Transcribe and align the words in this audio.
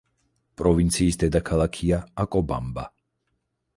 პროვინციის 0.61 1.19
დედაქალაქია 1.23 1.99
აკობამბა. 2.25 2.87